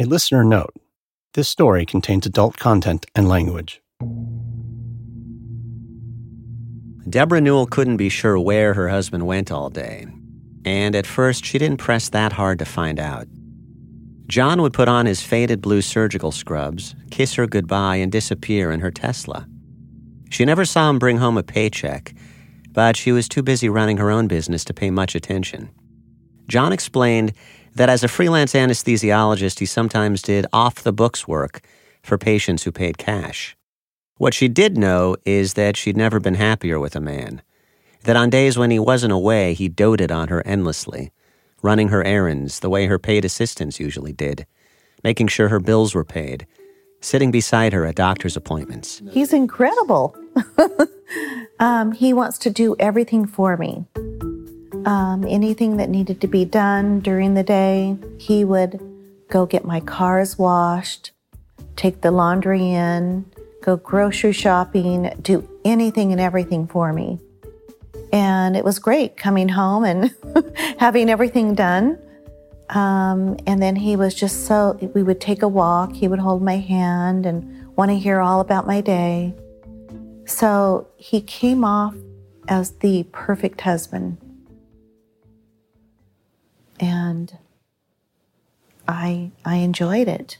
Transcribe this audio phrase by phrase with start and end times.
[0.00, 0.74] A listener note
[1.34, 3.82] this story contains adult content and language.
[7.10, 10.06] Deborah Newell couldn't be sure where her husband went all day,
[10.64, 13.26] and at first she didn't press that hard to find out.
[14.28, 18.78] John would put on his faded blue surgical scrubs, kiss her goodbye, and disappear in
[18.78, 19.48] her Tesla.
[20.30, 22.14] She never saw him bring home a paycheck,
[22.70, 25.70] but she was too busy running her own business to pay much attention.
[26.46, 27.32] John explained
[27.78, 31.60] that as a freelance anesthesiologist, he sometimes did off the books work
[32.02, 33.56] for patients who paid cash.
[34.16, 37.40] What she did know is that she'd never been happier with a man,
[38.02, 41.12] that on days when he wasn't away, he doted on her endlessly,
[41.62, 44.44] running her errands the way her paid assistants usually did,
[45.04, 46.48] making sure her bills were paid,
[47.00, 49.00] sitting beside her at doctor's appointments.
[49.12, 50.16] He's incredible.
[51.60, 53.86] um, he wants to do everything for me.
[54.86, 58.80] Um, anything that needed to be done during the day, he would
[59.28, 61.12] go get my cars washed,
[61.76, 63.24] take the laundry in,
[63.62, 67.18] go grocery shopping, do anything and everything for me.
[68.12, 70.14] And it was great coming home and
[70.78, 71.98] having everything done.
[72.70, 76.42] Um, and then he was just so, we would take a walk, he would hold
[76.42, 79.34] my hand and want to hear all about my day.
[80.26, 81.94] So he came off
[82.48, 84.18] as the perfect husband.
[86.80, 87.36] And
[88.86, 90.38] I, I enjoyed it.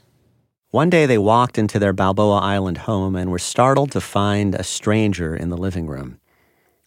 [0.71, 4.63] One day they walked into their Balboa Island home and were startled to find a
[4.63, 6.19] stranger in the living room.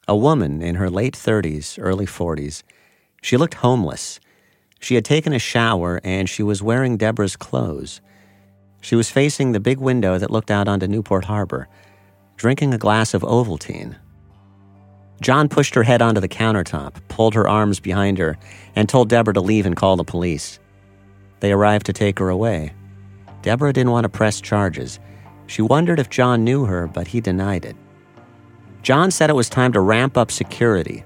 [0.08, 2.64] A woman in her late 30s, early 40s.
[3.22, 4.20] She looked homeless.
[4.80, 8.02] She had taken a shower and she was wearing Deborah's clothes.
[8.82, 11.68] She was facing the big window that looked out onto Newport Harbor,
[12.36, 13.96] drinking a glass of Ovaltine.
[15.22, 18.38] John pushed her head onto the countertop, pulled her arms behind her,
[18.76, 20.60] and told Deborah to leave and call the police.
[21.42, 22.74] They arrived to take her away.
[23.44, 25.00] Deborah didn't want to press charges.
[25.46, 27.76] She wondered if John knew her, but he denied it.
[28.82, 31.04] John said it was time to ramp up security.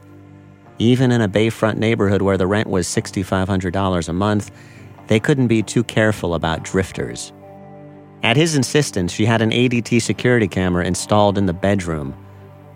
[0.80, 4.50] Even in a Bayfront neighborhood where the rent was $6,500 a month,
[5.08, 7.34] they couldn't be too careful about drifters.
[8.24, 12.16] At his insistence, she had an ADT security camera installed in the bedroom,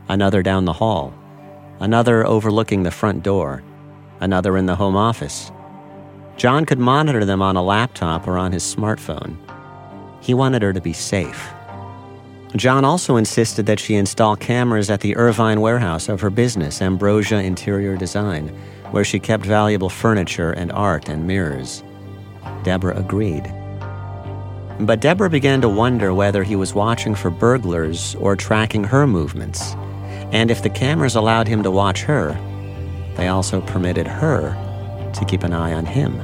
[0.09, 1.13] another down the hall,
[1.79, 3.63] another overlooking the front door,
[4.19, 5.51] another in the home office.
[6.37, 9.37] John could monitor them on a laptop or on his smartphone.
[10.21, 11.49] He wanted her to be safe.
[12.55, 17.37] John also insisted that she install cameras at the Irvine warehouse of her business, Ambrosia
[17.37, 18.47] Interior Design,
[18.91, 21.83] where she kept valuable furniture and art and mirrors.
[22.63, 23.43] Deborah agreed.
[24.79, 29.75] But Deborah began to wonder whether he was watching for burglars or tracking her movements.
[30.31, 32.37] And if the cameras allowed him to watch her,
[33.15, 34.55] they also permitted her
[35.13, 36.21] to keep an eye on him.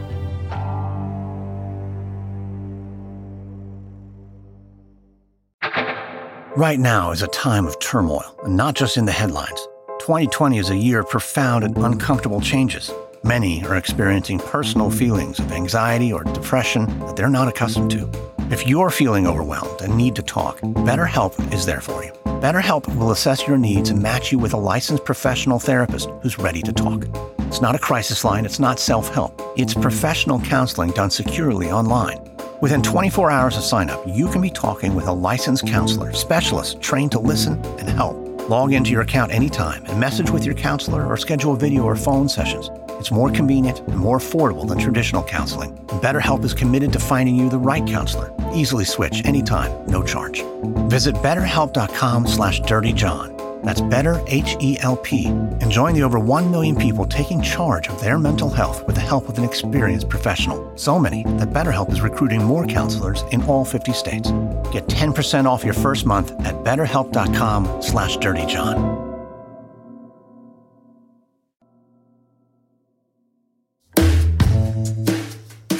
[6.55, 9.67] Right now is a time of turmoil, and not just in the headlines.
[9.99, 12.93] 2020 is a year of profound and uncomfortable changes.
[13.25, 18.34] Many are experiencing personal feelings of anxiety or depression that they're not accustomed to.
[18.51, 22.11] If you're feeling overwhelmed and need to talk, BetterHelp is there for you.
[22.41, 26.61] BetterHelp will assess your needs and match you with a licensed professional therapist who's ready
[26.61, 27.05] to talk.
[27.39, 29.41] It's not a crisis line, it's not self help.
[29.57, 32.19] It's professional counseling done securely online.
[32.61, 36.79] Within 24 hours of sign up, you can be talking with a licensed counselor, specialist
[36.79, 38.15] trained to listen and help.
[38.47, 42.29] Log into your account anytime and message with your counselor or schedule video or phone
[42.29, 42.69] sessions.
[42.99, 45.75] It's more convenient and more affordable than traditional counseling.
[46.01, 48.31] BetterHelp is committed to finding you the right counselor.
[48.53, 50.43] Easily switch anytime, no charge.
[50.89, 53.35] Visit betterhelp.com slash dirtyjohn.
[53.65, 55.25] That's better H-E-L-P.
[55.25, 59.01] And join the over 1 million people taking charge of their mental health with the
[59.01, 60.61] help of an experienced professional.
[60.77, 64.31] So many that BetterHelp is recruiting more counselors in all 50 states.
[64.71, 68.94] Get 10% off your first month at betterhelp.com slash dirtyjohn.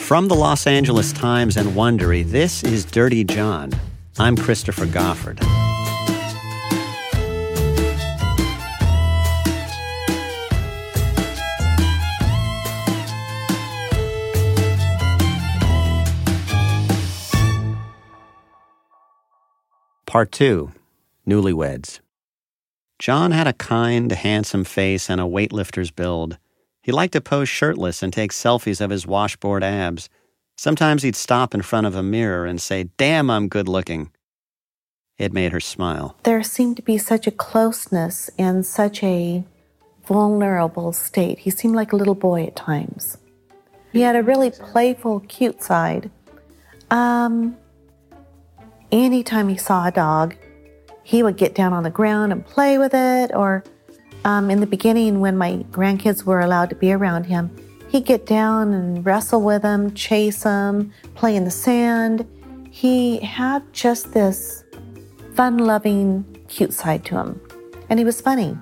[0.06, 3.72] From the Los Angeles Times and Wondery, this is Dirty John.
[4.19, 5.40] I'm Christopher Goffard.
[20.06, 20.72] Part 2
[21.28, 22.00] Newlyweds.
[23.00, 26.38] John had a kind, handsome face and a weightlifter's build.
[26.86, 30.08] He liked to pose shirtless and take selfies of his washboard abs.
[30.56, 34.12] Sometimes he'd stop in front of a mirror and say, Damn, I'm good looking.
[35.18, 36.16] It made her smile.
[36.22, 39.44] There seemed to be such a closeness and such a
[40.06, 41.40] vulnerable state.
[41.40, 43.18] He seemed like a little boy at times.
[43.92, 46.12] He had a really playful, cute side.
[46.92, 47.58] Um,
[48.92, 50.36] anytime he saw a dog,
[51.02, 53.32] he would get down on the ground and play with it.
[53.34, 53.64] Or
[54.25, 57.56] um, in the beginning, when my grandkids were allowed to be around him,
[57.89, 62.27] he'd get down and wrestle with them, chase them, play in the sand.
[62.72, 64.63] He had just this
[65.36, 67.39] fun loving, cute side to him.
[67.88, 68.57] And he was funny.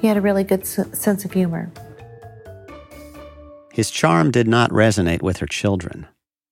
[0.00, 1.70] He had a really good sense of humor.
[3.72, 6.08] His charm did not resonate with her children.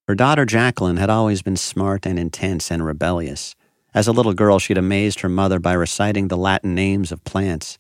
[0.07, 3.57] Her daughter Jacqueline had always been smart and intense and rebellious.
[3.93, 7.77] As a little girl, she'd amazed her mother by reciting the Latin names of plants.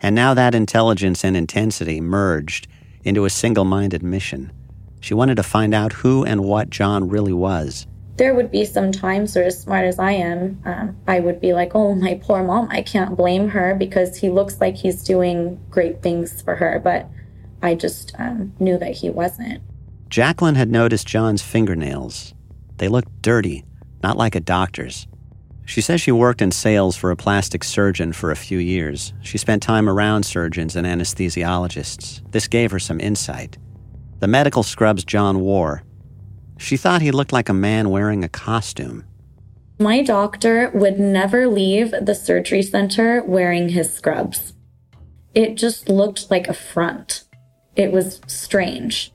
[0.00, 2.68] And now that intelligence and intensity merged
[3.04, 4.52] into a single minded mission.
[5.00, 7.86] She wanted to find out who and what John really was
[8.18, 11.52] there would be some times where, as smart as I am, um, I would be
[11.54, 15.58] like, oh, my poor mom, I can't blame her because he looks like he's doing
[15.70, 16.80] great things for her.
[16.82, 17.08] But
[17.62, 19.62] I just um, knew that he wasn't.
[20.08, 22.34] Jacqueline had noticed John's fingernails.
[22.78, 23.64] They looked dirty,
[24.02, 25.06] not like a doctor's.
[25.68, 29.12] She says she worked in sales for a plastic surgeon for a few years.
[29.22, 32.22] She spent time around surgeons and anesthesiologists.
[32.32, 33.58] This gave her some insight.
[34.20, 35.84] The medical scrubs John wore
[36.58, 39.04] she thought he looked like a man wearing a costume.
[39.78, 44.54] My doctor would never leave the surgery center wearing his scrubs.
[45.34, 47.24] It just looked like a front.
[47.76, 49.12] It was strange.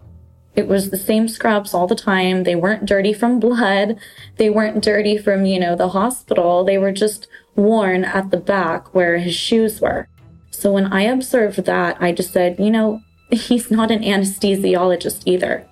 [0.55, 2.43] It was the same scrubs all the time.
[2.43, 3.97] They weren't dirty from blood.
[4.37, 6.63] They weren't dirty from, you know, the hospital.
[6.63, 10.07] They were just worn at the back where his shoes were.
[10.51, 13.01] So when I observed that, I just said, you know,
[13.31, 15.67] he's not an anesthesiologist either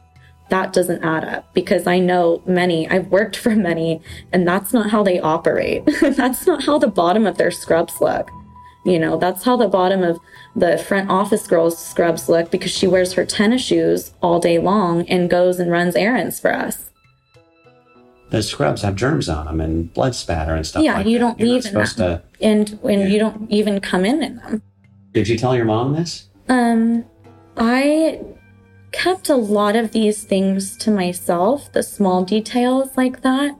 [0.52, 4.02] that doesn't add up because I know many, I've worked for many,
[4.34, 5.84] and that's not how they operate.
[6.02, 8.30] that's not how the bottom of their scrubs look.
[8.84, 10.20] You know, that's how the bottom of
[10.56, 15.08] the front office girl's scrubs look because she wears her tennis shoes all day long
[15.08, 16.90] and goes and runs errands for us.
[18.32, 20.84] The scrubs have germs on them and blood spatter and stuff.
[20.84, 23.08] Yeah, like you don't You're leave in them, to, and and yeah.
[23.08, 24.64] you don't even come in in them.
[25.12, 26.30] Did you tell your mom this?
[26.48, 27.06] Um,
[27.58, 28.22] I
[28.94, 33.56] kept a lot of these things to myself, the small details like that,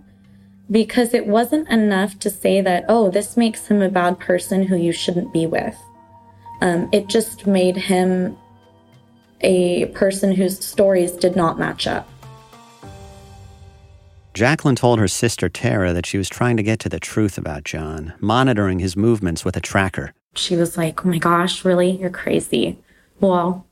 [0.72, 4.78] because it wasn't enough to say that, oh, this makes him a bad person who
[4.78, 5.78] you shouldn't be with.
[6.62, 8.38] Um, it just made him
[9.42, 12.08] a person whose stories did not match up.
[14.34, 17.66] Jacqueline told her sister Terra that she was trying to get to the truth about
[17.66, 20.14] John, monitoring his movements with a tracker.
[20.36, 21.92] She was like, Oh my gosh, really?
[21.92, 22.80] You're crazy.
[23.20, 23.68] Well,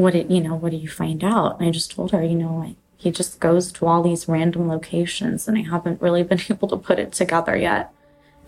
[0.00, 2.34] what did you know what do you find out and i just told her you
[2.34, 6.40] know like he just goes to all these random locations and i haven't really been
[6.50, 7.92] able to put it together yet.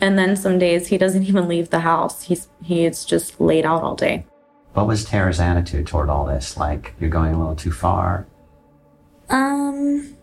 [0.00, 2.24] And then some days he doesn't even leave the house.
[2.24, 4.26] He's he's just laid out all day.
[4.74, 6.56] What was terra's attitude toward all this?
[6.56, 8.26] Like you're going a little too far?
[9.30, 10.16] Um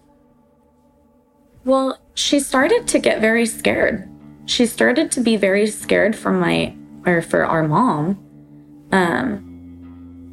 [1.64, 4.10] well she started to get very scared.
[4.46, 8.20] She started to be very scared for my or for our mom.
[8.92, 9.49] Um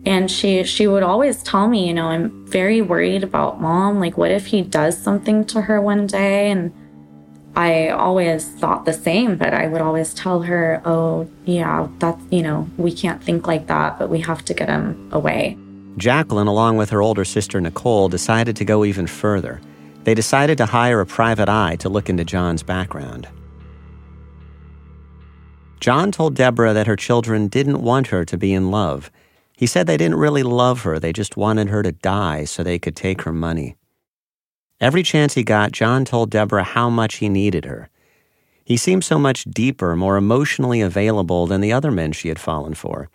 [0.07, 3.99] and she she would always tell me you know i'm very worried about mom.
[4.01, 6.51] Like what if he does something to her one day?
[6.51, 6.73] And
[7.57, 12.43] i always thought the same but i would always tell her oh yeah that's you
[12.43, 15.59] know we can't think like that but we have to get him away.
[15.97, 19.61] Jacqueline along with her older sister nicole decided to go even further.
[20.05, 23.29] They decided to hire a private eye to look into john's background.
[25.81, 29.11] John told deborah that her children didn't want her to be in love
[29.57, 32.79] he said they didn't really love her, they just wanted her to die so they
[32.79, 33.77] could take her money.
[34.81, 37.89] Every chance he got, John told Deborah how much he needed her.
[38.63, 42.75] He seemed so much deeper, more emotionally available than the other men she had fallen
[42.75, 43.09] for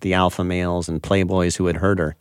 [0.00, 2.14] the alpha males and playboys who had hurt her.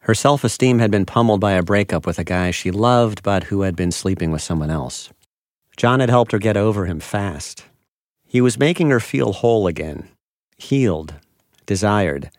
[0.00, 3.44] Her self esteem had been pummeled by a breakup with a guy she loved but
[3.44, 5.10] who had been sleeping with someone else.
[5.76, 7.64] John had helped her get over him fast.
[8.26, 10.08] He was making her feel whole again,
[10.58, 11.14] healed,
[11.66, 12.30] desired.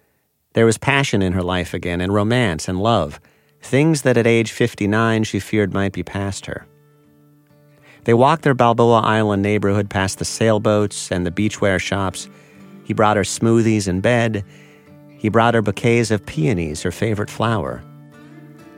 [0.53, 3.19] There was passion in her life again, and romance and love,
[3.61, 6.67] things that at age 59 she feared might be past her.
[8.03, 12.27] They walked their Balboa Island neighborhood past the sailboats and the beachwear shops.
[12.83, 14.43] He brought her smoothies in bed.
[15.17, 17.81] He brought her bouquets of peonies, her favorite flower.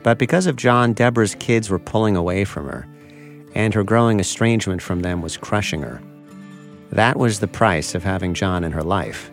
[0.04, 2.86] But because of John, Deborah's kids were pulling away from her,
[3.54, 6.00] and her growing estrangement from them was crushing her.
[6.92, 9.30] That was the price of having John in her life.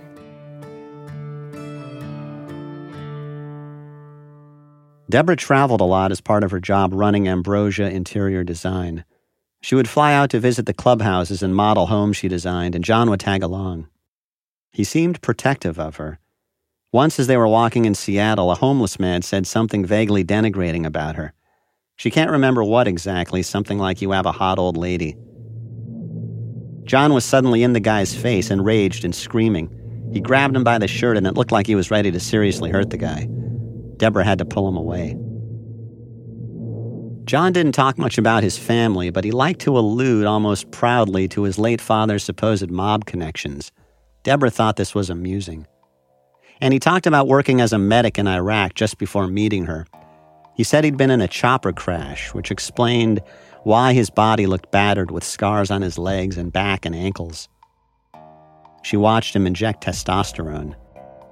[5.13, 9.05] Deborah traveled a lot as part of her job running Ambrosia Interior Design.
[9.62, 13.12] She would fly out to visit the clubhouses and model homes she designed, and John
[13.12, 13.88] would tag along.
[14.72, 16.17] He seemed protective of her.
[16.91, 21.15] Once, as they were walking in Seattle, a homeless man said something vaguely denigrating about
[21.15, 21.34] her.
[21.96, 25.15] She can't remember what exactly, something like you have a hot old lady.
[26.86, 29.70] John was suddenly in the guy's face, enraged and screaming.
[30.12, 32.72] He grabbed him by the shirt, and it looked like he was ready to seriously
[32.72, 33.27] hurt the guy.
[34.03, 35.17] Deborah had to pull him away.
[37.24, 41.43] John didn't talk much about his family, but he liked to allude almost proudly to
[41.43, 43.72] his late father's supposed mob connections.
[44.24, 45.65] Deborah thought this was amusing.
[46.60, 49.88] And he talked about working as a medic in Iraq just before meeting her.
[50.57, 53.22] He said he'd been in a chopper crash, which explained
[53.63, 57.48] why his body looked battered with scars on his legs and back and ankles.
[58.81, 60.75] She watched him inject testosterone.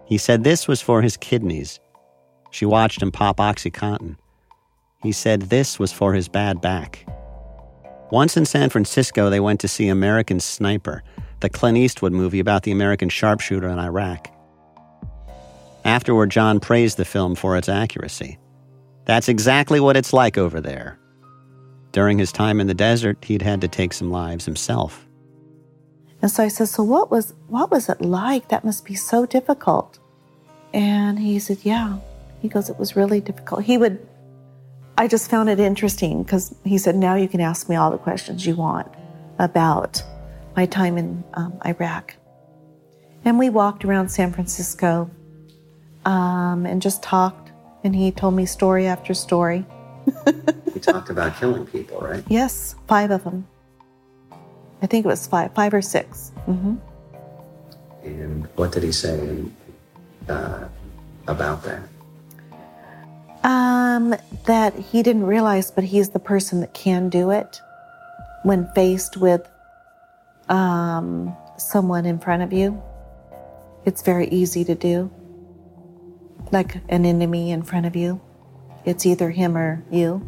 [0.06, 1.82] He said this was for his kidneys.
[2.52, 4.18] She watched him pop Oxycontin.
[5.02, 7.06] He said this was for his bad back.
[8.12, 11.02] Once in San Francisco, they went to see American Sniper,
[11.40, 14.28] the Clint Eastwood movie about the American sharpshooter in Iraq.
[15.86, 18.38] Afterward, John praised the film for its accuracy.
[19.06, 21.00] That's exactly what it's like over there.
[21.92, 25.08] During his time in the desert, he'd had to take some lives himself.
[26.22, 28.50] And so I said, So what was what was it like?
[28.50, 30.00] That must be so difficult.
[30.74, 31.98] And he said, Yeah.
[32.42, 33.64] He goes, It was really difficult.
[33.64, 34.08] He would
[34.98, 37.98] I just found it interesting because he said, Now you can ask me all the
[37.98, 38.88] questions you want
[39.40, 40.04] about
[40.56, 42.16] my time in um, Iraq.
[43.26, 45.10] And we walked around San Francisco
[46.06, 47.52] um, and just talked.
[47.84, 49.66] And he told me story after story.
[50.74, 52.24] he talked about killing people, right?
[52.28, 53.48] Yes, five of them.
[54.84, 56.76] I think it was five, five or 6 mm-hmm.
[58.04, 59.44] And what did he say
[60.28, 60.66] uh,
[61.28, 61.82] about that?
[63.44, 67.62] Um, that he didn't realize, but he's the person that can do it
[68.44, 69.48] when faced with
[70.50, 72.82] um, someone in front of you.
[73.86, 75.12] It's very easy to do,
[76.52, 78.22] like an enemy in front of you.
[78.86, 80.22] It's either him or you.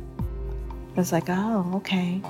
[0.95, 2.21] It's like, oh, okay.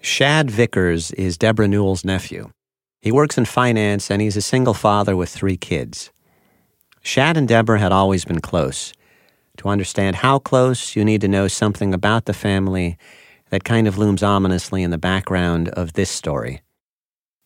[0.00, 2.50] Shad Vickers is Deborah Newell's nephew.
[3.06, 6.10] He works in finance and he's a single father with three kids.
[7.02, 8.92] Shad and Deborah had always been close.
[9.58, 12.98] To understand how close, you need to know something about the family
[13.50, 16.62] that kind of looms ominously in the background of this story.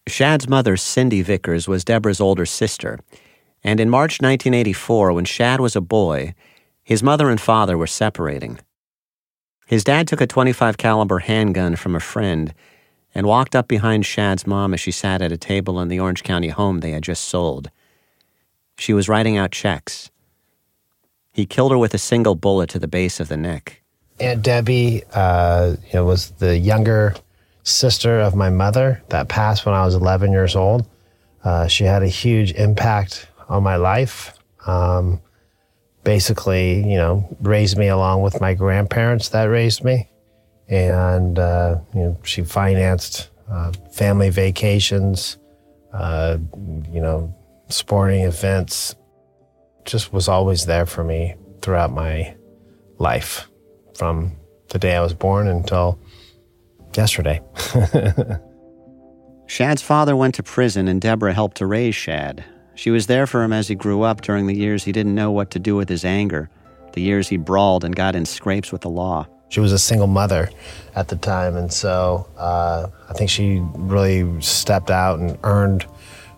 [0.06, 2.98] Shad's mother, Cindy Vickers, was Deborah's older sister,
[3.62, 6.32] and in March 1984, when Shad was a boy,
[6.82, 8.60] his mother and father were separating.
[9.66, 12.54] His dad took a 25 caliber handgun from a friend
[13.14, 16.22] and walked up behind Shad's mom as she sat at a table in the Orange
[16.22, 17.70] County home they had just sold.
[18.78, 20.10] She was writing out checks.
[21.32, 23.82] He killed her with a single bullet to the base of the neck.
[24.18, 27.14] Aunt Debbie uh, you know, was the younger
[27.62, 30.86] sister of my mother that passed when I was 11 years old.
[31.44, 34.38] Uh, she had a huge impact on my life.
[34.66, 35.20] Um,
[36.04, 40.09] basically, you know, raised me along with my grandparents that raised me
[40.70, 45.36] and uh, you know, she financed uh, family vacations,
[45.92, 46.38] uh,
[46.90, 47.34] you know,
[47.68, 48.94] sporting events.
[49.84, 52.36] Just was always there for me throughout my
[52.98, 53.48] life,
[53.96, 54.32] from
[54.68, 55.98] the day I was born until
[56.96, 57.40] yesterday.
[59.46, 62.44] Shad's father went to prison, and Deborah helped to raise Shad.
[62.76, 65.32] She was there for him as he grew up during the years he didn't know
[65.32, 66.48] what to do with his anger,
[66.92, 69.26] the years he brawled and got in scrapes with the law.
[69.50, 70.48] She was a single mother
[70.94, 75.86] at the time, and so uh, I think she really stepped out and earned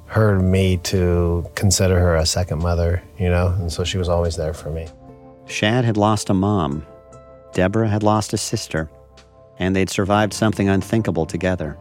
[0.07, 4.37] her me to consider her a second mother, you know, and so she was always
[4.37, 4.89] there for me.
[5.47, 6.87] Shad had lost a mom.
[7.53, 8.91] Deborah had lost a sister,
[9.59, 11.77] and they'd survived something unthinkable together.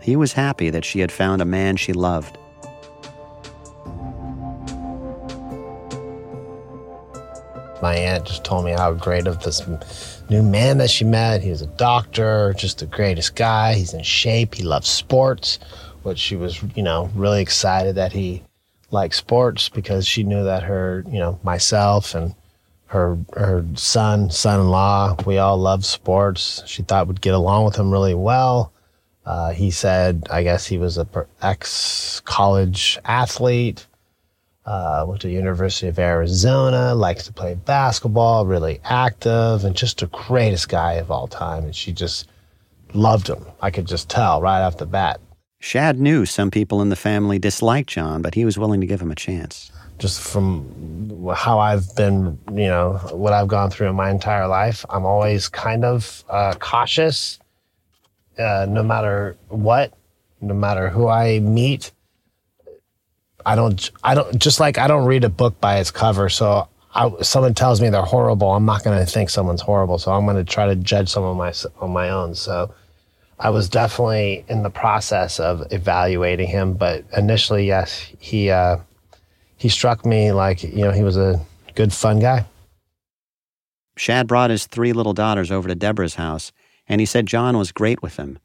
[0.00, 2.38] He was happy that she had found a man she loved.
[7.82, 9.66] My aunt just told me how great of this
[10.30, 11.42] new man that she met.
[11.42, 13.74] He was a doctor, just the greatest guy.
[13.74, 14.54] He's in shape.
[14.54, 15.58] He loves sports,
[16.04, 18.42] which she was, you know, really excited that he
[18.92, 22.34] liked sports because she knew that her, you know, myself and
[22.86, 26.62] her her son, son-in-law, we all love sports.
[26.66, 28.72] She thought would get along with him really well.
[29.24, 31.06] Uh, he said, I guess he was a
[31.42, 33.86] ex college athlete
[34.66, 40.06] uh, went to University of Arizona, likes to play basketball, really active, and just the
[40.06, 41.64] greatest guy of all time.
[41.64, 42.28] And she just
[42.92, 43.44] loved him.
[43.60, 45.20] I could just tell right off the bat.
[45.60, 49.00] Shad knew some people in the family disliked John, but he was willing to give
[49.00, 49.70] him a chance.
[49.98, 54.84] Just from how I've been, you know, what I've gone through in my entire life,
[54.88, 57.38] I'm always kind of uh, cautious,
[58.38, 59.92] uh, no matter what,
[60.40, 61.92] no matter who I meet
[63.46, 66.28] I don't, I don't, just like I don't read a book by its cover.
[66.28, 69.98] So I, someone tells me they're horrible, I'm not going to think someone's horrible.
[69.98, 72.34] So I'm going to try to judge someone my, on my own.
[72.34, 72.74] So
[73.38, 76.74] I was definitely in the process of evaluating him.
[76.74, 78.78] But initially, yes, he, uh,
[79.56, 81.40] he struck me like, you know, he was a
[81.74, 82.46] good, fun guy.
[83.96, 86.52] Shad brought his three little daughters over to Deborah's house,
[86.88, 88.38] and he said John was great with them.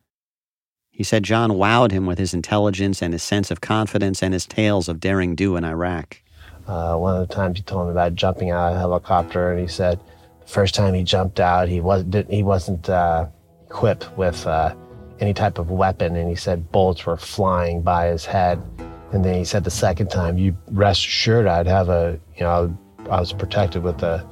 [0.96, 4.46] He said John wowed him with his intelligence and his sense of confidence and his
[4.46, 6.22] tales of daring do in Iraq.
[6.68, 9.60] Uh, one of the times he told me about jumping out of a helicopter, and
[9.60, 10.00] he said
[10.40, 13.28] the first time he jumped out, he wasn't he wasn't uh,
[13.66, 14.74] equipped with uh,
[15.20, 18.64] any type of weapon, and he said bullets were flying by his head.
[19.12, 22.76] And then he said the second time, you rest assured I'd have a you know
[23.12, 24.26] I was protected with a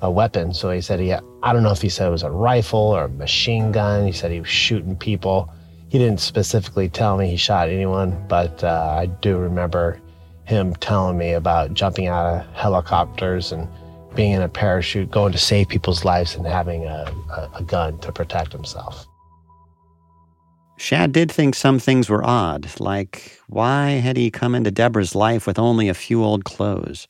[0.00, 0.54] a weapon.
[0.54, 3.04] So he said he I don't know if he said it was a rifle or
[3.04, 4.06] a machine gun.
[4.06, 5.52] He said he was shooting people
[5.88, 10.00] he didn't specifically tell me he shot anyone, but uh, I do remember
[10.44, 13.68] him telling me about jumping out of helicopters and
[14.14, 17.98] being in a parachute, going to save people's lives, and having a, a, a gun
[17.98, 19.06] to protect himself.
[20.78, 25.46] Shad did think some things were odd, like why had he come into Deborah's life
[25.46, 27.08] with only a few old clothes?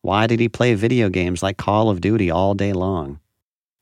[0.00, 3.20] Why did he play video games like Call of Duty all day long?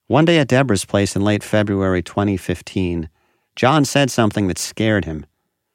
[0.09, 3.09] One day at Deborah's place in late February 2015,
[3.61, 5.27] John said something that scared him.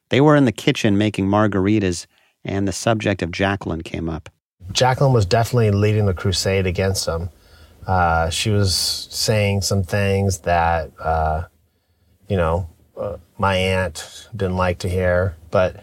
[0.08, 2.06] They were in the kitchen making margaritas,
[2.44, 4.28] and the subject of Jacqueline came up.
[4.72, 7.28] Jacqueline was definitely leading the crusade against him.
[7.86, 11.44] Uh, she was saying some things that, uh,
[12.26, 12.68] you know,
[13.00, 15.36] uh, my aunt didn't like to hear.
[15.52, 15.76] But,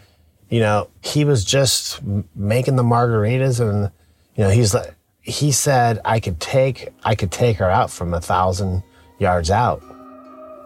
[0.50, 2.01] you know, he was just
[2.36, 3.89] making the margaritas, and
[4.36, 8.13] you know, he's like, he said I could take I could take her out from
[8.13, 8.83] a thousand
[9.19, 9.81] yards out.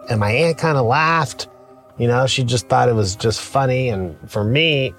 [0.08, 1.48] And my aunt kind of laughed.
[1.98, 3.88] You know, she just thought it was just funny.
[3.88, 4.94] And for me,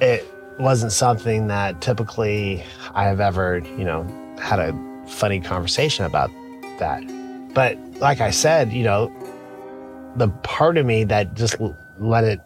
[0.00, 0.26] it
[0.58, 4.04] wasn't something that typically I have ever, you know,
[4.40, 4.72] had a
[5.08, 6.30] funny conversation about
[6.78, 7.02] that.
[7.54, 9.12] But like I said, you know,
[10.16, 11.56] the part of me that just
[11.98, 12.40] let it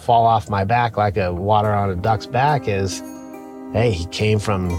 [0.00, 3.00] fall off my back like a water on a duck's back is
[3.72, 4.70] hey, he came from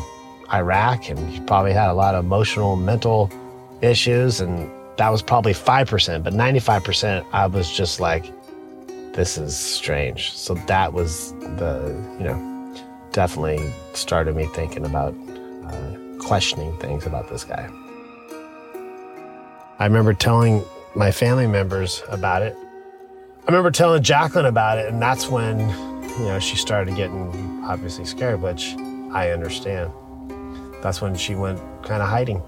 [0.54, 3.32] Iraq and he probably had a lot of emotional, mental
[3.82, 8.32] issues and that was probably 5%, but 95% I was just like,
[9.14, 10.34] this is strange.
[10.34, 12.76] So that was the, you know,
[13.12, 15.16] definitely started me thinking about
[15.66, 17.70] uh, questioning things about this guy.
[19.80, 20.64] I remember telling
[20.96, 22.56] my family members about it.
[22.58, 28.06] I remember telling Jacqueline about it, and that's when, you know, she started getting obviously
[28.06, 28.76] scared, which
[29.12, 29.92] I understand.
[30.82, 32.42] That's when she went kind of hiding.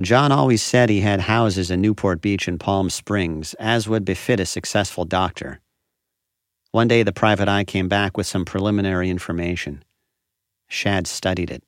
[0.00, 4.38] John always said he had houses in Newport Beach and Palm Springs, as would befit
[4.38, 5.60] a successful doctor.
[6.70, 9.82] One day, the private eye came back with some preliminary information.
[10.68, 11.64] Shad studied it.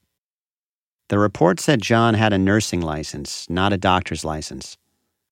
[1.08, 4.76] The report said John had a nursing license, not a doctor's license,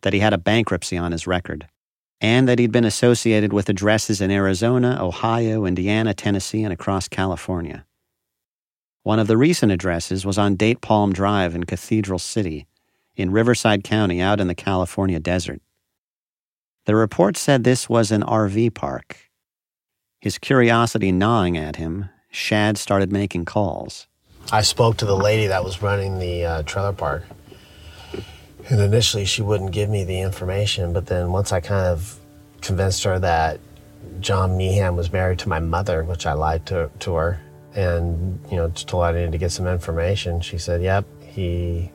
[0.03, 1.69] that he had a bankruptcy on his record,
[2.21, 7.85] and that he'd been associated with addresses in Arizona, Ohio, Indiana, Tennessee, and across California.
[9.05, 12.67] One of the recent addresses was on Date Palm Drive in Cathedral City,
[13.19, 15.61] in Riverside County out in the California desert.
[16.87, 19.31] The report said this was an RV park.
[20.21, 24.07] His curiosity gnawing at him, Shad started making calls.
[24.51, 27.25] I spoke to the lady that was running the uh, trailer park.
[28.71, 32.19] And initially, she wouldn't give me the information, but then once I kind of
[32.61, 33.61] convinced her that
[34.21, 37.41] John Meehan was married to my mother, which I lied to, to her,
[37.75, 41.91] and you know, told her I needed to get some information, she said, "Yep, he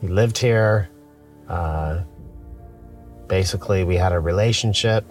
[0.00, 0.88] he lived here.
[1.48, 2.02] Uh,
[3.28, 5.04] basically, we had a relationship,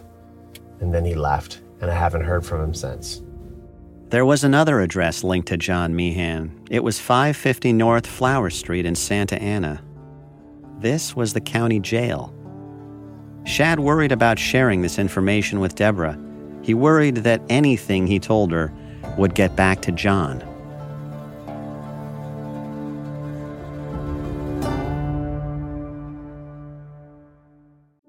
[0.79, 3.21] and then he left, and I haven't heard from him since.
[4.09, 6.67] There was another address linked to John Meehan.
[6.69, 9.81] It was 550 North Flower Street in Santa Ana.
[10.79, 12.33] This was the county jail.
[13.45, 16.19] Shad worried about sharing this information with Deborah.
[16.61, 18.71] He worried that anything he told her
[19.17, 20.43] would get back to John.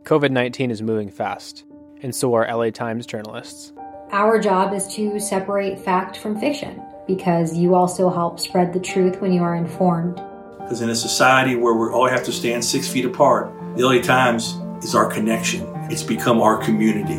[0.07, 1.65] COVID 19 is moving fast,
[2.01, 3.73] and so are LA Times journalists.
[4.13, 9.21] Our job is to separate fact from fiction because you also help spread the truth
[9.21, 10.23] when you are informed.
[10.61, 14.01] Because in a society where we all have to stand six feet apart, the LA
[14.01, 15.67] Times is our connection.
[15.91, 17.19] It's become our community.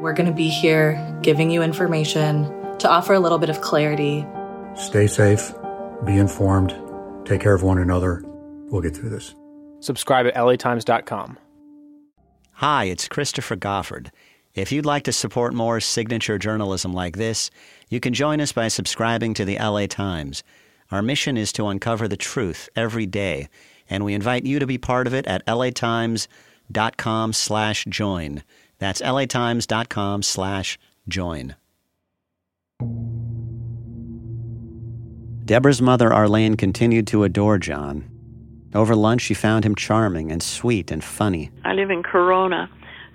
[0.00, 2.44] We're going to be here giving you information
[2.78, 4.26] to offer a little bit of clarity.
[4.76, 5.52] Stay safe,
[6.06, 6.74] be informed,
[7.26, 8.24] take care of one another.
[8.70, 9.34] We'll get through this.
[9.80, 11.36] Subscribe at latimes.com.
[12.58, 14.10] Hi, it's Christopher Goffard.
[14.54, 17.50] If you'd like to support more signature journalism like this,
[17.88, 20.44] you can join us by subscribing to the LA Times.
[20.92, 23.48] Our mission is to uncover the truth every day,
[23.90, 28.44] and we invite you to be part of it at latimes.com slash join.
[28.78, 31.56] That's latimes.com slash join.
[35.44, 38.13] Deborah's mother, Arlene, continued to adore John.
[38.74, 41.50] Over lunch, she found him charming and sweet and funny.
[41.64, 42.68] I live in Corona,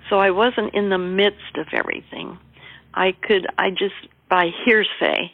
[0.08, 2.38] so I wasn't in the midst of everything.
[2.94, 3.94] I could, I just,
[4.28, 5.32] by hearsay,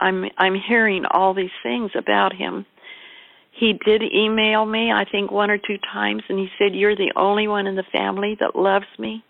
[0.00, 2.66] I'm, I'm hearing all these things about him.
[3.52, 7.12] He did email me, I think one or two times, and he said, You're the
[7.14, 9.22] only one in the family that loves me.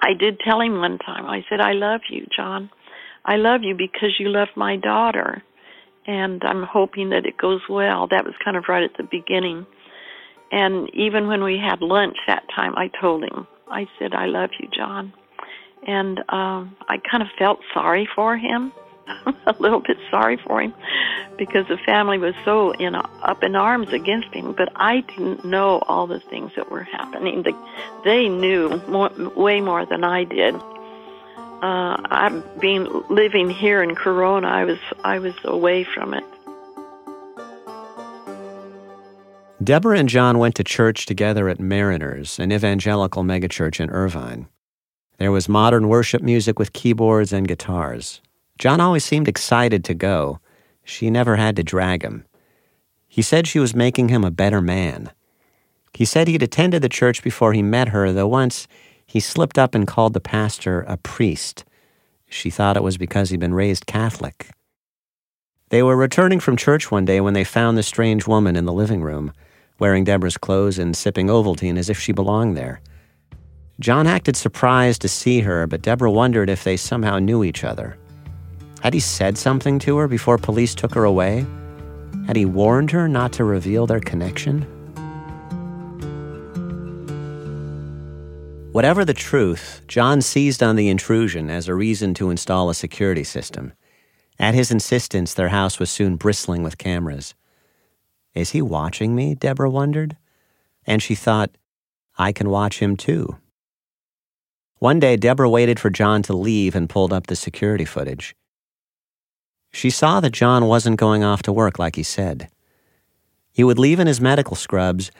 [0.00, 2.70] I did tell him one time, I said, I love you, John.
[3.24, 5.42] I love you because you love my daughter.
[6.06, 8.06] And I'm hoping that it goes well.
[8.06, 9.66] That was kind of right at the beginning.
[10.52, 14.50] And even when we had lunch that time, I told him, I said, I love
[14.60, 15.12] you, John.
[15.86, 18.72] And um, I kind of felt sorry for him,
[19.46, 20.74] a little bit sorry for him,
[21.36, 24.54] because the family was so in up in arms against him.
[24.56, 27.44] But I didn't know all the things that were happening.
[28.04, 30.54] They knew more, way more than I did.
[31.62, 34.46] Uh, I've been living here in Corona.
[34.46, 36.24] I was I was away from it.
[39.64, 44.48] Deborah and John went to church together at Mariners, an evangelical megachurch in Irvine.
[45.18, 48.20] There was modern worship music with keyboards and guitars.
[48.58, 50.40] John always seemed excited to go.
[50.84, 52.26] She never had to drag him.
[53.08, 55.10] He said she was making him a better man.
[55.94, 58.68] He said he'd attended the church before he met her, though once
[59.06, 61.64] he slipped up and called the pastor a priest.
[62.28, 64.50] She thought it was because he'd been raised Catholic.
[65.70, 68.72] They were returning from church one day when they found the strange woman in the
[68.72, 69.32] living room
[69.78, 72.80] wearing Deborah's clothes and sipping Ovaltine as if she belonged there.
[73.78, 77.98] John acted surprised to see her, but Deborah wondered if they somehow knew each other.
[78.80, 81.44] Had he said something to her before police took her away?
[82.26, 84.66] Had he warned her not to reveal their connection?
[88.76, 93.24] Whatever the truth, John seized on the intrusion as a reason to install a security
[93.24, 93.72] system.
[94.38, 97.34] At his insistence, their house was soon bristling with cameras.
[98.34, 99.34] Is he watching me?
[99.34, 100.18] Deborah wondered.
[100.86, 101.56] And she thought,
[102.18, 103.38] I can watch him too.
[104.78, 108.36] One day, Deborah waited for John to leave and pulled up the security footage.
[109.72, 112.50] She saw that John wasn't going off to work like he said.
[113.54, 115.10] He would leave in his medical scrubs,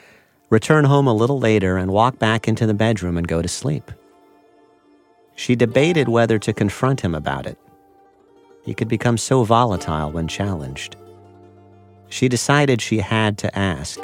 [0.51, 3.91] return home a little later, and walk back into the bedroom and go to sleep.
[5.35, 7.59] She debated whether to confront him about it.
[8.65, 10.97] He could become so volatile when challenged
[12.09, 14.01] she decided she had to ask,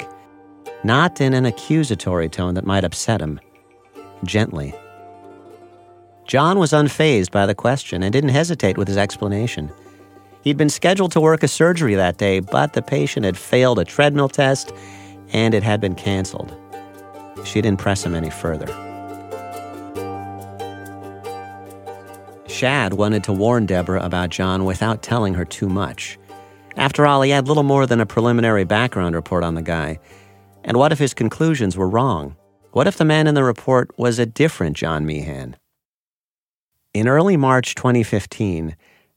[0.83, 3.39] not in an accusatory tone that might upset him,
[4.23, 4.73] gently.
[6.25, 9.71] John was unfazed by the question and didn't hesitate with his explanation.
[10.41, 13.85] He'd been scheduled to work a surgery that day, but the patient had failed a
[13.85, 14.73] treadmill test
[15.31, 16.55] and it had been canceled.
[17.45, 18.67] She didn't press him any further.
[22.47, 26.17] Shad wanted to warn Deborah about John without telling her too much.
[26.75, 29.99] After all, he had little more than a preliminary background report on the guy.
[30.63, 32.35] And what if his conclusions were wrong?
[32.71, 35.55] What if the man in the report was a different John Meehan?
[36.93, 38.75] In early March 2015,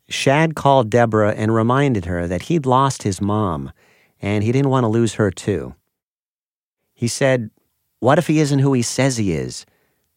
[0.08, 3.72] Shad called Deborah and reminded her that he'd lost his mom,
[4.20, 5.74] and he didn't want to lose her too.
[6.96, 7.50] He said,
[8.00, 9.66] What if he isn't who he says he is?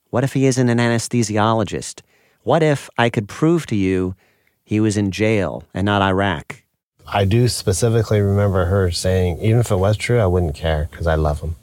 [0.10, 2.02] What if he isn't an anesthesiologist?
[2.42, 4.16] What if I could prove to you
[4.64, 6.64] he was in jail and not Iraq?
[7.06, 11.06] I do specifically remember her saying, even if it was true, I wouldn't care because
[11.06, 11.56] I love him.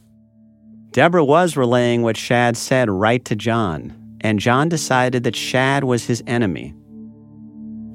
[0.91, 6.05] Deborah was relaying what Shad said right to John, and John decided that Shad was
[6.05, 6.75] his enemy.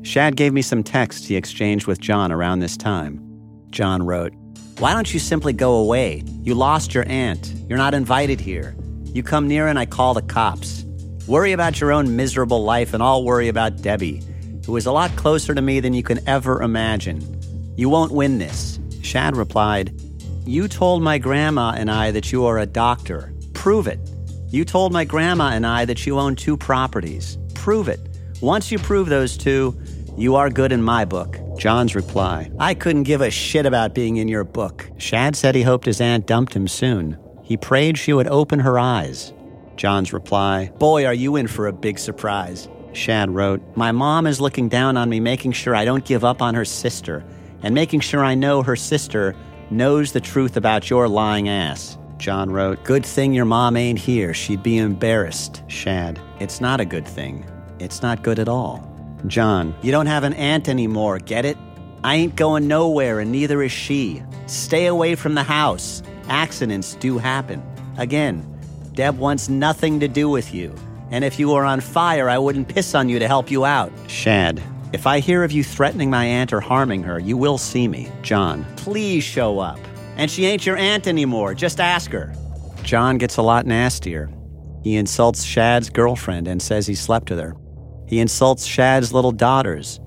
[0.04, 3.22] Shad gave me some texts he exchanged with John around this time.
[3.70, 4.34] John wrote,
[4.82, 6.24] Why don't you simply go away?
[6.42, 7.54] You lost your aunt.
[7.70, 8.76] You're not invited here.
[9.14, 10.86] You come near and I call the cops.
[11.28, 14.24] Worry about your own miserable life, and I'll worry about Debbie,
[14.66, 17.22] who is a lot closer to me than you can ever imagine.
[17.78, 18.80] You won't win this.
[19.04, 19.94] Shad replied,
[20.48, 23.36] You told my grandma and I that you are a doctor.
[23.54, 24.00] Prove it.
[24.50, 27.38] You told my grandma and I that you own two properties.
[27.54, 28.00] Prove it.
[28.42, 29.80] Once you prove those two,
[30.18, 31.38] you are good in my book.
[31.62, 34.90] John's reply I couldn't give a shit about being in your book.
[34.98, 37.20] Shad said he hoped his aunt dumped him soon.
[37.44, 39.32] He prayed she would open her eyes.
[39.76, 42.68] John's reply Boy, are you in for a big surprise.
[42.94, 46.42] Shad wrote, My mom is looking down on me, making sure I don't give up
[46.42, 47.24] on her sister
[47.62, 49.36] and making sure I know her sister
[49.70, 51.96] knows the truth about your lying ass.
[52.18, 52.84] John wrote.
[52.84, 54.34] Good thing your mom ain't here.
[54.34, 55.62] She'd be embarrassed.
[55.68, 56.20] Shad.
[56.40, 57.46] It's not a good thing.
[57.78, 58.91] It's not good at all.
[59.28, 59.76] John.
[59.82, 61.58] You don't have an aunt anymore, get it?
[62.04, 64.24] I ain't going nowhere, and neither is she.
[64.48, 66.02] Stay away from the house.
[66.28, 67.62] Accidents do happen.
[67.98, 68.46] Again,
[68.94, 70.74] Deb wants nothing to do with you.
[71.12, 73.92] And if you were on fire, I wouldn't piss on you to help you out.
[74.08, 74.62] Shad.
[74.94, 78.10] If I hear of you threatening my aunt or harming her, you will see me.
[78.22, 78.66] John.
[78.78, 79.80] Please show up.
[80.18, 81.54] And she ain't your aunt anymore.
[81.54, 82.34] Just ask her.
[82.84, 84.30] John gets a lot nastier.
[84.84, 87.56] He insults Shad's girlfriend and says he slept with her.
[88.12, 90.02] He insults Shad's little daughters.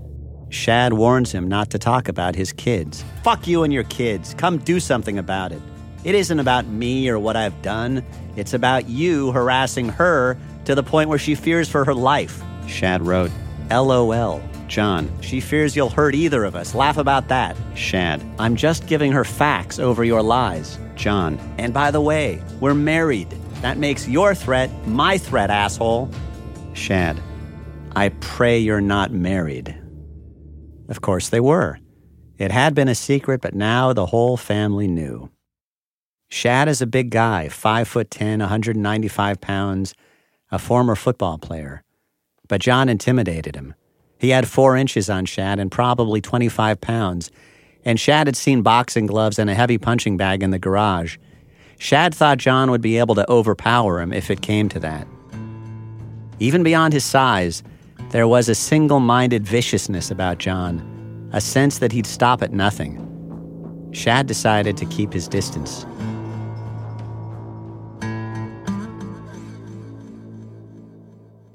[0.51, 3.03] Shad warns him not to talk about his kids.
[3.23, 4.35] Fuck you and your kids.
[4.35, 5.62] Come do something about it.
[6.05, 8.05] It isn't about me or what I've done.
[8.37, 10.37] It's about you harassing her
[10.67, 12.43] to the point where she fears for her life.
[12.67, 13.31] Shad wrote,
[13.71, 14.43] LOL.
[14.69, 16.75] John, she fears you'll hurt either of us.
[16.75, 17.57] Laugh about that.
[17.75, 20.79] Shad, I'm just giving her facts over your lies.
[20.95, 23.31] John, and by the way, we're married.
[23.62, 26.11] That makes your threat my threat, asshole.
[26.75, 27.19] Shad,
[27.97, 29.77] I pray you're not married.
[30.89, 31.79] Of course they were.
[32.39, 35.31] It had been a secret, but now the whole family knew.
[36.29, 39.95] Shad is a big guy, 5 foot 10, 195 pounds,
[40.51, 41.85] a former football player.
[42.49, 43.75] But John intimidated him.
[44.19, 47.31] He had four inches on Shad and probably 25 pounds,
[47.85, 51.19] and Shad had seen boxing gloves and a heavy punching bag in the garage.
[51.79, 55.07] Shad thought John would be able to overpower him if it came to that.
[56.41, 57.63] Even beyond his size,
[58.14, 63.90] there was a single minded viciousness about John, a sense that he'd stop at nothing.
[63.90, 65.85] Shad decided to keep his distance.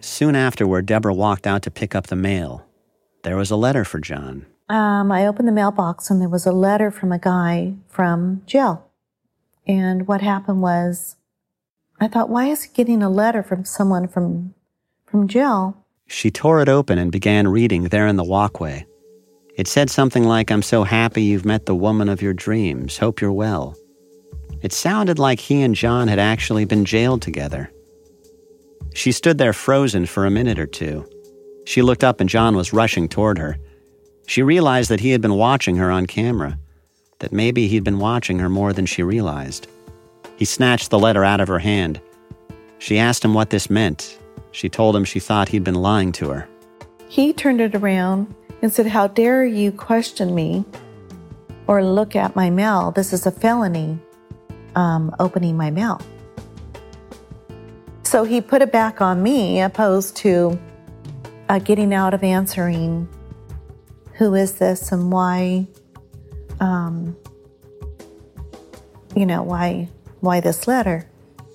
[0.02, 2.66] Soon afterward, Deborah walked out to pick up the mail.
[3.24, 4.46] There was a letter for John.
[4.68, 8.86] Um, I opened the mailbox and there was a letter from a guy from jail.
[9.66, 11.16] And what happened was,
[12.02, 14.56] I thought, why is he getting a letter from someone from
[15.06, 15.79] from jail?
[16.10, 18.86] She tore it open and began reading there in the walkway.
[19.56, 22.98] It said something like, I'm so happy you've met the woman of your dreams.
[22.98, 23.76] Hope you're well.
[24.62, 27.72] It sounded like he and John had actually been jailed together.
[28.94, 31.06] She stood there frozen for a minute or two.
[31.66, 33.58] She looked up and John was rushing toward her.
[34.26, 36.58] She realized that he had been watching her on camera,
[37.20, 39.68] that maybe he'd been watching her more than she realized.
[40.38, 42.02] He snatched the letter out of her hand.
[42.80, 44.18] She asked him what this meant,
[44.52, 46.50] she told him she thought he'd been lying to her.
[47.08, 50.66] He turned it around and said, How dare you question me
[51.68, 52.92] or look at my mail?
[52.92, 54.00] This is a felony,
[54.76, 56.02] um, opening my mail.
[58.04, 60.60] So he put it back on me, opposed to
[61.48, 63.08] uh, getting out of answering
[64.14, 65.68] who is this and why,
[66.60, 67.16] um,
[69.16, 71.09] you know, why, why this letter.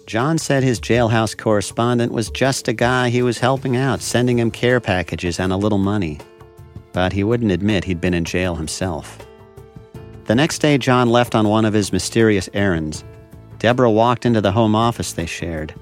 [0.07, 4.51] John said his jailhouse correspondent was just a guy he was helping out, sending him
[4.51, 6.19] care packages and a little money.
[6.93, 9.27] But he wouldn't admit he'd been in jail himself.
[10.27, 13.03] The next day, John left on one of his mysterious errands.
[13.59, 15.75] Deborah walked into the home office they shared.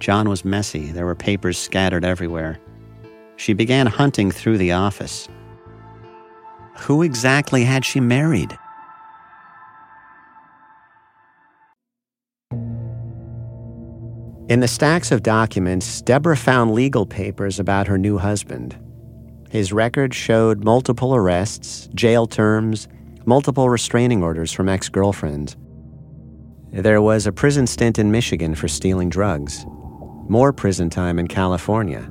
[0.00, 2.58] John was messy, there were papers scattered everywhere.
[3.36, 5.28] She began hunting through the office.
[6.80, 8.56] Who exactly had she married?
[14.48, 18.78] In the stacks of documents, Deborah found legal papers about her new husband.
[19.50, 22.88] His record showed multiple arrests, jail terms,
[23.26, 25.54] multiple restraining orders from ex girlfriends.
[26.72, 29.66] There was a prison stint in Michigan for stealing drugs,
[30.30, 32.10] more prison time in California.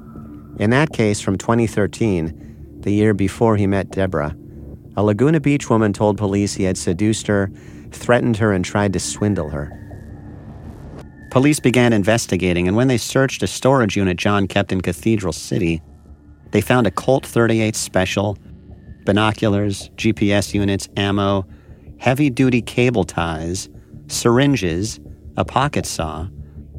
[0.60, 4.36] In that case from 2013, the year before he met Deborah,
[4.95, 7.50] a Laguna Beach woman told police he had seduced her,
[7.89, 9.87] threatened her, and tried to swindle her.
[11.38, 15.84] Police began investigating, and when they searched a storage unit John kept in Cathedral City,
[16.50, 18.39] they found a Colt 38 Special,
[19.06, 21.45] binoculars, GPS units, ammo,
[22.00, 23.69] heavy duty cable ties,
[24.08, 25.00] syringes,
[25.38, 26.28] a pocket saw,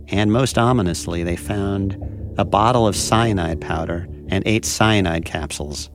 [0.09, 1.97] and most ominously, they found
[2.37, 5.88] a bottle of cyanide powder and eight cyanide capsules.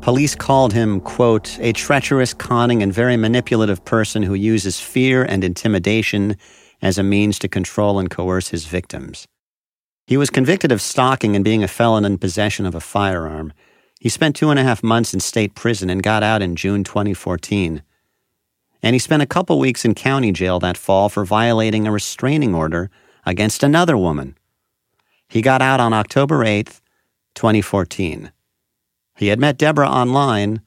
[0.00, 5.44] Police called him, quote, a treacherous, conning, and very manipulative person who uses fear and
[5.44, 6.38] intimidation
[6.82, 9.26] as a means to control and coerce his victims.
[10.06, 13.52] He was convicted of stalking and being a felon in possession of a firearm.
[13.98, 16.84] He spent two and a half months in state prison and got out in June
[16.84, 17.82] 2014.
[18.82, 22.54] And he spent a couple weeks in county jail that fall for violating a restraining
[22.54, 22.90] order
[23.24, 24.36] against another woman.
[25.28, 26.80] He got out on October 8th,
[27.34, 28.30] 2014.
[29.16, 30.60] He had met Deborah online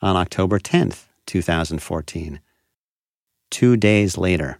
[0.00, 2.40] on October 10th, 2014.
[3.50, 4.58] Two days later.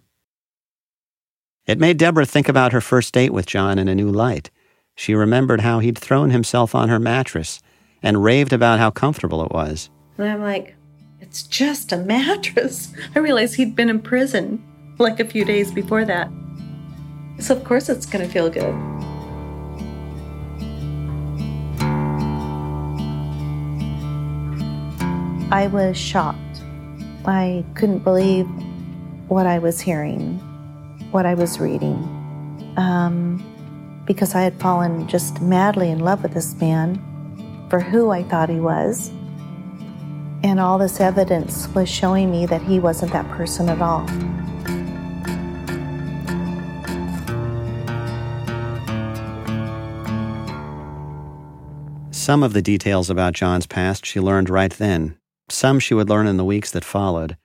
[1.70, 4.50] It made Deborah think about her first date with John in a new light.
[4.96, 7.60] She remembered how he'd thrown himself on her mattress
[8.02, 9.88] and raved about how comfortable it was.
[10.18, 10.74] And I'm like,
[11.20, 12.92] it's just a mattress.
[13.14, 14.60] I realized he'd been in prison
[14.98, 16.28] like a few days before that.
[17.38, 18.74] So, of course, it's going to feel good.
[25.52, 26.62] I was shocked.
[27.26, 28.48] I couldn't believe
[29.28, 30.44] what I was hearing,
[31.12, 31.94] what I was reading,
[32.76, 33.42] um,
[34.06, 36.96] because I had fallen just madly in love with this man
[37.68, 39.10] for who I thought he was.
[40.42, 44.06] And all this evidence was showing me that he wasn't that person at all.
[52.10, 55.16] Some of the details about John's past she learned right then
[55.52, 57.36] some she would learn in the weeks that followed.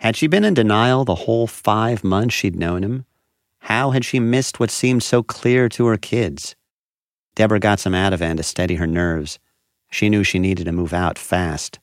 [0.00, 3.06] Had she been in denial the whole five months she'd known him?
[3.64, 6.54] How had she missed what seemed so clear to her kids?
[7.34, 9.38] Debra got some Ativan to steady her nerves.
[9.90, 11.78] She knew she needed to move out fast.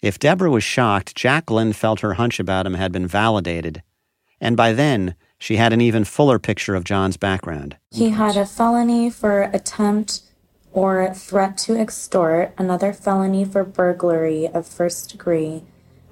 [0.00, 3.82] If Debra was shocked, Jacqueline felt her hunch about him had been validated.
[4.40, 7.76] And by then, she had an even fuller picture of John's background.
[7.90, 10.22] He had a felony for attempt
[10.72, 15.62] or threat to extort, another felony for burglary of first degree,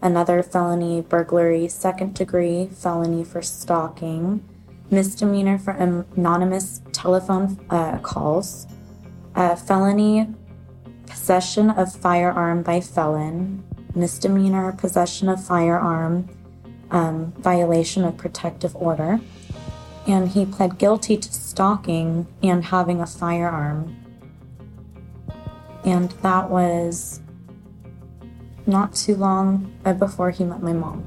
[0.02, 4.46] another felony burglary second degree, felony for stalking,
[4.94, 8.66] misdemeanor for anonymous telephone uh, calls,
[9.34, 10.28] uh, felony
[11.06, 13.62] possession of firearm by felon,
[13.94, 16.28] misdemeanor possession of firearm,
[16.90, 19.20] um, violation of protective order,
[20.06, 23.96] and he pled guilty to stalking and having a firearm.
[25.84, 27.20] And that was
[28.66, 31.04] not too long uh, before he met my mom.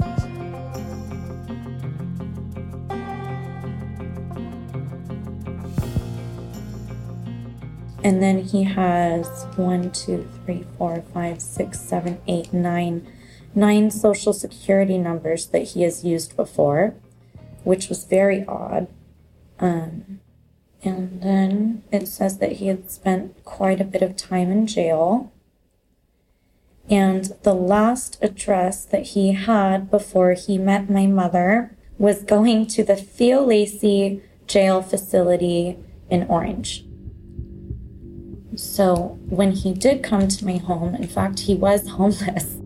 [8.07, 13.05] And then he has one, two, three, four, five, six, seven, eight, nine,
[13.53, 16.95] nine social security numbers that he has used before,
[17.65, 18.87] which was very odd.
[19.59, 20.21] Um,
[20.81, 25.33] and then it says that he had spent quite a bit of time in jail.
[26.89, 32.85] And the last address that he had before he met my mother was going to
[32.85, 35.77] the Theo Lacy jail facility
[36.09, 36.86] in Orange.
[38.57, 42.57] So when he did come to my home, in fact, he was homeless.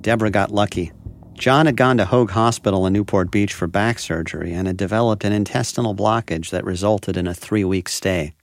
[0.00, 0.92] Debra got lucky.
[1.32, 5.24] John had gone to Hoag Hospital in Newport Beach for back surgery and had developed
[5.24, 8.34] an intestinal blockage that resulted in a three week stay.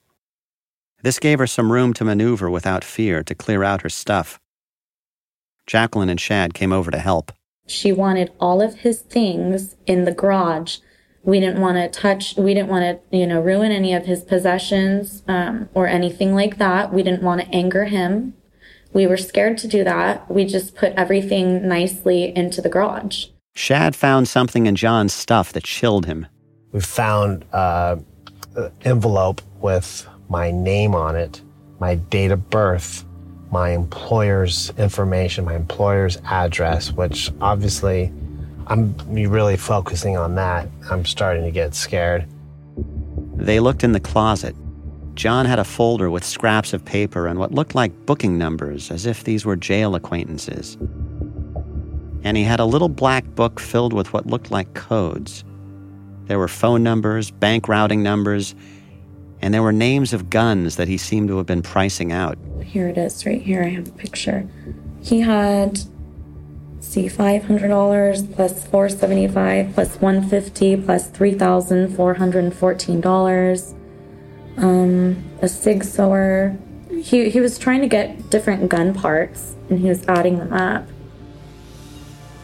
[1.01, 4.39] This gave her some room to maneuver without fear to clear out her stuff.
[5.65, 7.31] Jacqueline and Shad came over to help.
[7.67, 10.79] She wanted all of his things in the garage.
[11.23, 14.23] We didn't want to touch, we didn't want to, you know, ruin any of his
[14.23, 16.91] possessions um, or anything like that.
[16.91, 18.33] We didn't want to anger him.
[18.93, 20.29] We were scared to do that.
[20.29, 23.27] We just put everything nicely into the garage.
[23.53, 26.25] Shad found something in John's stuff that chilled him.
[26.71, 27.97] We found uh,
[28.55, 31.41] an envelope with my name on it,
[31.79, 33.05] my date of birth,
[33.51, 38.11] my employer's information, my employer's address, which obviously
[38.71, 40.65] I'm really focusing on that.
[40.89, 42.25] I'm starting to get scared.
[43.35, 44.55] They looked in the closet.
[45.13, 49.05] John had a folder with scraps of paper and what looked like booking numbers, as
[49.05, 50.77] if these were jail acquaintances.
[52.23, 55.43] And he had a little black book filled with what looked like codes.
[56.27, 58.55] There were phone numbers, bank routing numbers,
[59.41, 62.37] and there were names of guns that he seemed to have been pricing out.
[62.63, 63.63] Here it is, right here.
[63.63, 64.47] I have a picture.
[65.01, 65.81] He had,
[66.81, 72.15] see, five hundred dollars plus four seventy five plus one fifty plus three thousand four
[72.15, 73.73] hundred and fourteen dollars
[74.57, 76.57] um, a sig sauer.
[76.89, 80.87] He, he was trying to get different gun parts and he was adding them up.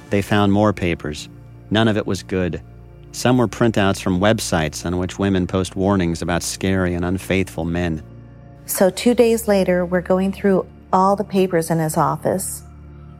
[0.10, 1.30] They found more papers.
[1.70, 2.62] None of it was good.
[3.12, 8.04] Some were printouts from websites on which women post warnings about scary and unfaithful men.
[8.66, 12.64] So, two days later, we're going through all the papers in his office,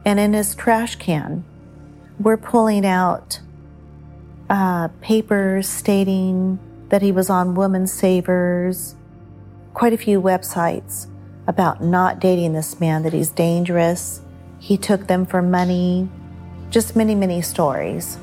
[0.08, 1.44] and in his trash can,
[2.18, 3.40] we're pulling out
[4.48, 8.94] uh, papers stating that he was on Woman Savers,
[9.74, 11.08] quite a few websites
[11.46, 14.22] about not dating this man, that he's dangerous.
[14.58, 16.08] He took them for money,
[16.70, 18.16] just many, many stories.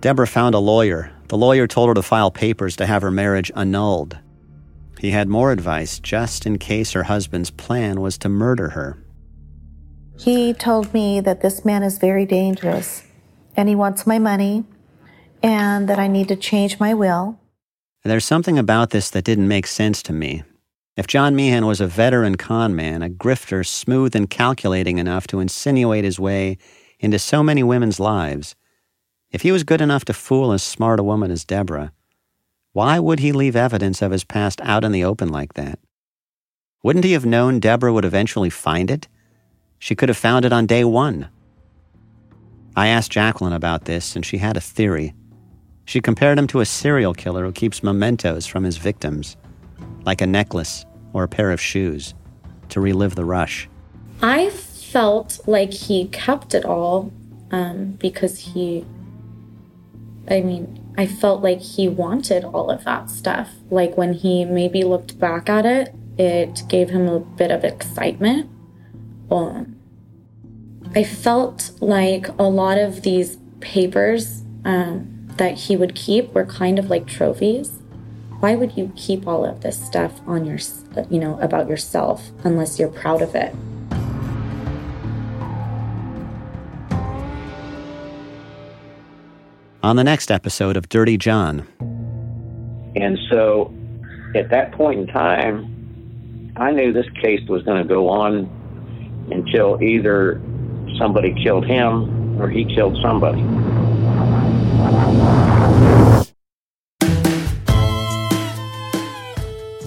[0.00, 1.12] Debra found a lawyer.
[1.28, 4.16] The lawyer told her to file papers to have her marriage annulled.
[4.98, 8.98] He had more advice just in case her husband's plan was to murder her.
[10.18, 13.02] He told me that this man is very dangerous
[13.56, 14.64] and he wants my money
[15.42, 17.38] and that I need to change my will.
[18.04, 20.42] There's something about this that didn't make sense to me.
[20.96, 25.40] If John Meehan was a veteran con man, a grifter smooth and calculating enough to
[25.40, 26.56] insinuate his way
[27.00, 28.54] into so many women's lives,
[29.32, 31.92] if he was good enough to fool as smart a woman as Debra,
[32.74, 35.78] why would he leave evidence of his past out in the open like that?
[36.82, 39.06] Wouldn't he have known Debra would eventually find it?
[39.78, 41.28] She could have found it on day one.
[42.74, 45.14] I asked Jacqueline about this, and she had a theory.
[45.84, 49.36] She compared him to a serial killer who keeps mementos from his victims,
[50.04, 52.12] like a necklace or a pair of shoes,
[52.70, 53.68] to relive the rush.
[54.20, 57.12] I felt like he kept it all
[57.52, 58.84] um, because he
[60.28, 63.50] I mean, I felt like he wanted all of that stuff.
[63.70, 68.48] Like when he maybe looked back at it, it gave him a bit of excitement.
[69.30, 69.76] Um,
[70.94, 76.78] I felt like a lot of these papers um, that he would keep were kind
[76.78, 77.80] of like trophies.
[78.38, 80.58] Why would you keep all of this stuff on your,
[81.10, 83.54] you know, about yourself unless you're proud of it?
[89.84, 91.68] On the next episode of Dirty John.
[92.96, 93.70] And so
[94.34, 98.48] at that point in time, I knew this case was going to go on
[99.30, 100.40] until either
[100.98, 103.42] somebody killed him or he killed somebody.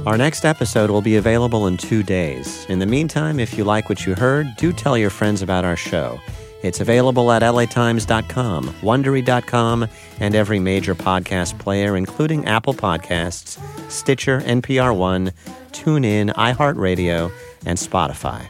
[0.05, 2.67] Our next episode will be available in two days.
[2.69, 5.75] In the meantime, if you like what you heard, do tell your friends about our
[5.75, 6.19] show.
[6.63, 9.87] It's available at latimes.com, wondery.com,
[10.19, 13.59] and every major podcast player, including Apple Podcasts,
[13.91, 15.31] Stitcher, NPR One,
[15.71, 17.31] TuneIn, iHeartRadio,
[17.65, 18.47] and Spotify.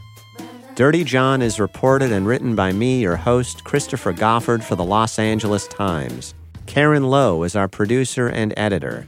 [0.76, 5.18] Dirty John is reported and written by me, your host, Christopher Goffard, for the Los
[5.20, 6.34] Angeles Times.
[6.68, 9.08] Karen Lowe is our producer and editor.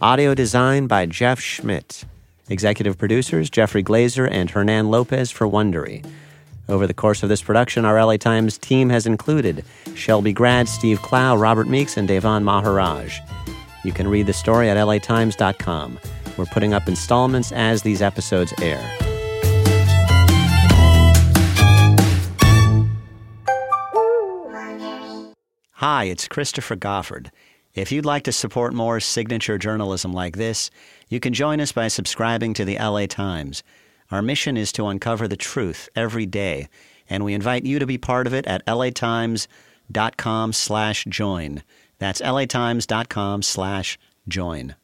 [0.00, 2.04] Audio design by Jeff Schmidt.
[2.48, 6.04] Executive producers Jeffrey Glazer and Hernan Lopez for Wondery.
[6.72, 9.62] Over the course of this production, our LA Times team has included
[9.94, 13.18] Shelby Grad, Steve Clow, Robert Meeks, and Davan Maharaj.
[13.84, 16.00] You can read the story at latimes.com.
[16.38, 18.80] We're putting up installments as these episodes air.
[25.72, 27.28] Hi, it's Christopher Goffard.
[27.74, 30.70] If you'd like to support more signature journalism like this,
[31.10, 33.62] you can join us by subscribing to the LA Times.
[34.12, 36.68] Our mission is to uncover the truth every day,
[37.08, 41.62] and we invite you to be part of it at latimes.com slash join.
[41.98, 43.98] That's latimes.com slash
[44.28, 44.74] join.